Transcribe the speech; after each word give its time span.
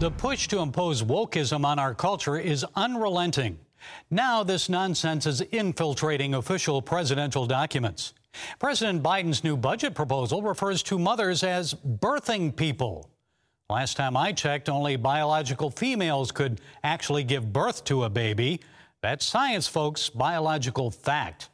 The 0.00 0.10
push 0.10 0.48
to 0.48 0.58
impose 0.58 1.04
wokeism 1.04 1.64
on 1.64 1.78
our 1.78 1.94
culture 1.94 2.36
is 2.36 2.66
unrelenting. 2.74 3.58
Now, 4.10 4.42
this 4.42 4.68
nonsense 4.68 5.24
is 5.24 5.40
infiltrating 5.40 6.34
official 6.34 6.82
presidential 6.82 7.46
documents. 7.46 8.12
President 8.58 9.04
Biden's 9.04 9.44
new 9.44 9.56
budget 9.56 9.94
proposal 9.94 10.42
refers 10.42 10.82
to 10.84 10.98
mothers 10.98 11.44
as 11.44 11.74
birthing 11.74 12.56
people. 12.56 13.08
Last 13.70 13.96
time 13.96 14.16
I 14.16 14.32
checked, 14.32 14.68
only 14.68 14.96
biological 14.96 15.70
females 15.70 16.32
could 16.32 16.60
actually 16.82 17.22
give 17.22 17.52
birth 17.52 17.84
to 17.84 18.02
a 18.02 18.10
baby. 18.10 18.60
That's 19.00 19.24
science, 19.24 19.68
folks, 19.68 20.10
biological 20.10 20.90
fact. 20.90 21.50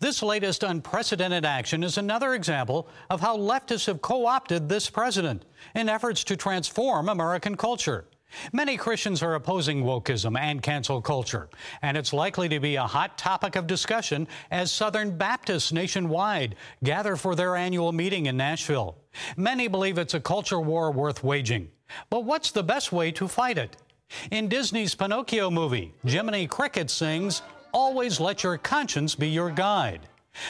This 0.00 0.22
latest 0.22 0.62
unprecedented 0.62 1.44
action 1.44 1.84
is 1.84 1.98
another 1.98 2.34
example 2.34 2.88
of 3.08 3.20
how 3.20 3.36
leftists 3.36 3.86
have 3.86 4.02
co 4.02 4.26
opted 4.26 4.68
this 4.68 4.90
president 4.90 5.44
in 5.74 5.88
efforts 5.88 6.24
to 6.24 6.36
transform 6.36 7.08
American 7.08 7.56
culture. 7.56 8.06
Many 8.52 8.76
Christians 8.76 9.22
are 9.22 9.34
opposing 9.34 9.82
wokeism 9.82 10.38
and 10.38 10.62
cancel 10.62 11.02
culture, 11.02 11.48
and 11.82 11.96
it's 11.96 12.12
likely 12.12 12.48
to 12.48 12.60
be 12.60 12.76
a 12.76 12.86
hot 12.86 13.18
topic 13.18 13.56
of 13.56 13.66
discussion 13.66 14.28
as 14.50 14.70
Southern 14.70 15.16
Baptists 15.16 15.72
nationwide 15.72 16.54
gather 16.84 17.16
for 17.16 17.34
their 17.34 17.56
annual 17.56 17.92
meeting 17.92 18.26
in 18.26 18.36
Nashville. 18.36 18.96
Many 19.36 19.66
believe 19.66 19.98
it's 19.98 20.14
a 20.14 20.20
culture 20.20 20.60
war 20.60 20.92
worth 20.92 21.24
waging. 21.24 21.70
But 22.08 22.24
what's 22.24 22.52
the 22.52 22.62
best 22.62 22.92
way 22.92 23.10
to 23.12 23.26
fight 23.26 23.58
it? 23.58 23.76
In 24.30 24.48
Disney's 24.48 24.94
Pinocchio 24.94 25.50
movie, 25.50 25.92
Jiminy 26.04 26.46
Cricket 26.46 26.90
sings, 26.90 27.42
Always 27.72 28.20
let 28.20 28.42
your 28.42 28.58
conscience 28.58 29.14
be 29.14 29.28
your 29.28 29.50
guide. 29.50 30.00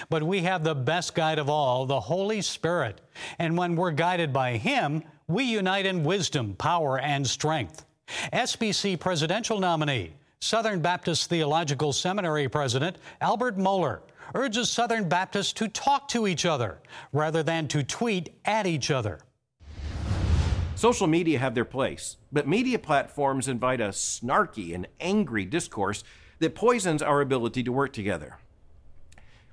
But 0.09 0.23
we 0.23 0.41
have 0.41 0.62
the 0.62 0.74
best 0.74 1.15
guide 1.15 1.38
of 1.38 1.48
all, 1.48 1.87
the 1.87 2.01
Holy 2.01 2.43
Spirit. 2.43 3.01
And 3.38 3.56
when 3.56 3.77
we're 3.77 3.93
guided 3.93 4.33
by 4.33 4.56
Him, 4.56 5.02
we 5.27 5.45
unite 5.45 5.87
in 5.87 6.05
wisdom, 6.05 6.55
power, 6.56 6.98
and 6.98 7.27
strength. 7.27 7.84
SBC 8.33 8.99
presidential 8.99 9.60
nominee, 9.60 10.12
Southern 10.40 10.80
Baptist 10.80 11.29
Theological 11.29 11.93
Seminary 11.93 12.49
President 12.49 12.96
Albert 13.21 13.57
Mohler 13.57 14.01
urges 14.34 14.71
Southern 14.71 15.09
Baptists 15.09 15.52
to 15.55 15.68
talk 15.68 16.09
to 16.09 16.27
each 16.27 16.46
other 16.46 16.79
rather 17.12 17.43
than 17.43 17.68
to 17.68 17.82
tweet 17.82 18.30
at 18.45 18.66
each 18.66 18.90
other. 18.90 19.21
Social 20.74 21.07
media 21.07 21.38
have 21.38 21.55
their 21.55 21.65
place, 21.65 22.16
but 22.32 22.49
media 22.49 22.79
platforms 22.79 23.49
invite 23.49 23.80
a 23.80 23.88
snarky 23.88 24.74
and 24.74 24.88
angry 24.99 25.45
discourse 25.45 26.05
that 26.41 26.55
poisons 26.55 27.02
our 27.02 27.21
ability 27.21 27.63
to 27.63 27.73
work 27.73 27.93
together. 27.93 28.38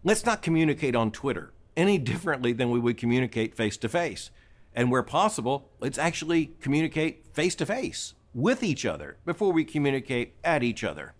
Let's 0.03 0.25
not 0.25 0.41
communicate 0.41 0.95
on 0.95 1.11
Twitter 1.11 1.53
any 1.75 1.97
differently 1.97 2.53
than 2.53 2.71
we 2.71 2.79
would 2.79 2.97
communicate 2.97 3.55
face 3.55 3.77
to 3.77 3.89
face. 3.89 4.31
And 4.73 4.91
where 4.91 5.03
possible, 5.03 5.69
let's 5.79 5.97
actually 5.97 6.53
communicate 6.61 7.25
face 7.33 7.55
to 7.55 7.65
face 7.65 8.13
with 8.33 8.63
each 8.63 8.85
other 8.85 9.17
before 9.25 9.51
we 9.51 9.65
communicate 9.65 10.33
at 10.43 10.63
each 10.63 10.83
other. 10.83 11.13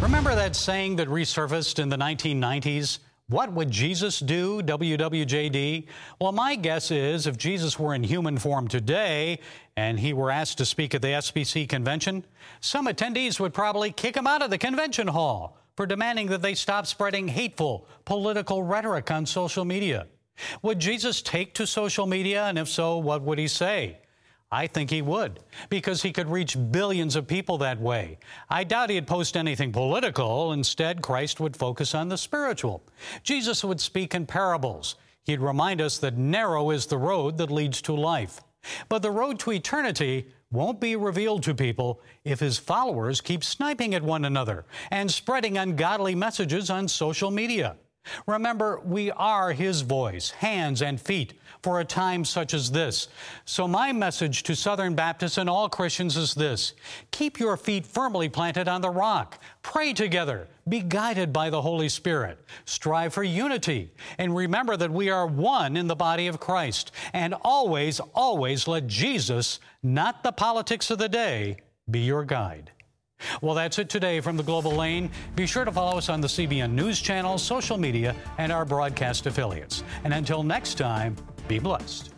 Remember 0.00 0.34
that 0.34 0.56
saying 0.56 0.96
that 0.96 1.08
resurfaced 1.08 1.78
in 1.78 1.88
the 1.88 1.96
1990s? 1.96 2.98
What 3.28 3.54
would 3.54 3.70
Jesus 3.70 4.20
do, 4.20 4.60
WWJD? 4.60 5.86
Well, 6.20 6.32
my 6.32 6.56
guess 6.56 6.90
is 6.90 7.26
if 7.26 7.38
Jesus 7.38 7.78
were 7.78 7.94
in 7.94 8.02
human 8.02 8.36
form 8.36 8.68
today 8.68 9.38
and 9.78 9.98
he 9.98 10.12
were 10.12 10.30
asked 10.30 10.58
to 10.58 10.66
speak 10.66 10.94
at 10.94 11.00
the 11.00 11.08
SBC 11.08 11.66
convention, 11.66 12.26
some 12.60 12.86
attendees 12.86 13.40
would 13.40 13.54
probably 13.54 13.90
kick 13.92 14.14
him 14.14 14.26
out 14.26 14.42
of 14.42 14.50
the 14.50 14.58
convention 14.58 15.08
hall 15.08 15.56
for 15.74 15.86
demanding 15.86 16.26
that 16.26 16.42
they 16.42 16.54
stop 16.54 16.86
spreading 16.86 17.26
hateful 17.26 17.88
political 18.04 18.62
rhetoric 18.62 19.10
on 19.10 19.24
social 19.24 19.64
media. 19.64 20.06
Would 20.60 20.78
Jesus 20.78 21.22
take 21.22 21.54
to 21.54 21.66
social 21.66 22.06
media? 22.06 22.44
And 22.44 22.58
if 22.58 22.68
so, 22.68 22.98
what 22.98 23.22
would 23.22 23.38
he 23.38 23.48
say? 23.48 24.00
I 24.50 24.66
think 24.66 24.90
he 24.90 25.02
would, 25.02 25.40
because 25.68 26.02
he 26.02 26.12
could 26.12 26.28
reach 26.28 26.56
billions 26.70 27.16
of 27.16 27.26
people 27.26 27.58
that 27.58 27.80
way. 27.80 28.18
I 28.48 28.62
doubt 28.62 28.90
he'd 28.90 29.06
post 29.06 29.36
anything 29.36 29.72
political. 29.72 30.52
Instead, 30.52 31.02
Christ 31.02 31.40
would 31.40 31.56
focus 31.56 31.94
on 31.94 32.08
the 32.08 32.16
spiritual. 32.16 32.84
Jesus 33.22 33.64
would 33.64 33.80
speak 33.80 34.14
in 34.14 34.26
parables. 34.26 34.94
He'd 35.24 35.40
remind 35.40 35.80
us 35.80 35.98
that 35.98 36.16
narrow 36.16 36.70
is 36.70 36.86
the 36.86 36.98
road 36.98 37.38
that 37.38 37.50
leads 37.50 37.82
to 37.82 37.94
life. 37.94 38.40
But 38.88 39.02
the 39.02 39.10
road 39.10 39.38
to 39.40 39.52
eternity 39.52 40.28
won't 40.50 40.80
be 40.80 40.94
revealed 40.94 41.42
to 41.42 41.54
people 41.54 42.00
if 42.24 42.40
his 42.40 42.58
followers 42.58 43.20
keep 43.20 43.42
sniping 43.42 43.94
at 43.94 44.02
one 44.02 44.24
another 44.24 44.64
and 44.90 45.10
spreading 45.10 45.58
ungodly 45.58 46.14
messages 46.14 46.70
on 46.70 46.86
social 46.86 47.30
media. 47.30 47.76
Remember, 48.26 48.80
we 48.84 49.10
are 49.12 49.52
His 49.52 49.82
voice, 49.82 50.30
hands, 50.30 50.82
and 50.82 51.00
feet 51.00 51.34
for 51.62 51.80
a 51.80 51.84
time 51.84 52.24
such 52.24 52.52
as 52.52 52.70
this. 52.70 53.08
So, 53.44 53.66
my 53.66 53.92
message 53.92 54.42
to 54.44 54.54
Southern 54.54 54.94
Baptists 54.94 55.38
and 55.38 55.48
all 55.48 55.68
Christians 55.68 56.16
is 56.16 56.34
this 56.34 56.74
keep 57.10 57.40
your 57.40 57.56
feet 57.56 57.86
firmly 57.86 58.28
planted 58.28 58.68
on 58.68 58.82
the 58.82 58.90
rock. 58.90 59.38
Pray 59.62 59.92
together. 59.92 60.48
Be 60.68 60.80
guided 60.80 61.32
by 61.32 61.50
the 61.50 61.62
Holy 61.62 61.88
Spirit. 61.88 62.38
Strive 62.64 63.12
for 63.12 63.22
unity. 63.22 63.90
And 64.18 64.34
remember 64.34 64.76
that 64.76 64.90
we 64.90 65.10
are 65.10 65.26
one 65.26 65.76
in 65.76 65.86
the 65.86 65.96
body 65.96 66.26
of 66.26 66.40
Christ. 66.40 66.92
And 67.12 67.34
always, 67.42 68.00
always 68.14 68.66
let 68.66 68.86
Jesus, 68.86 69.60
not 69.82 70.22
the 70.22 70.32
politics 70.32 70.90
of 70.90 70.98
the 70.98 71.08
day, 71.08 71.58
be 71.90 72.00
your 72.00 72.24
guide. 72.24 72.70
Well, 73.40 73.54
that's 73.54 73.78
it 73.78 73.88
today 73.88 74.20
from 74.20 74.36
the 74.36 74.42
Global 74.42 74.72
Lane. 74.72 75.10
Be 75.36 75.46
sure 75.46 75.64
to 75.64 75.72
follow 75.72 75.98
us 75.98 76.08
on 76.08 76.20
the 76.20 76.28
CBN 76.28 76.72
News 76.72 77.00
channel, 77.00 77.38
social 77.38 77.78
media, 77.78 78.14
and 78.38 78.52
our 78.52 78.64
broadcast 78.64 79.26
affiliates. 79.26 79.84
And 80.04 80.14
until 80.14 80.42
next 80.42 80.78
time, 80.78 81.16
be 81.48 81.58
blessed. 81.58 82.12